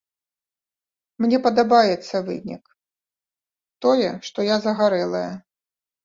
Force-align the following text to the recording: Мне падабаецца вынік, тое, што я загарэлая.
Мне 1.23 1.37
падабаецца 1.47 2.15
вынік, 2.29 2.63
тое, 3.87 4.09
што 4.29 4.39
я 4.47 4.57
загарэлая. 4.65 5.29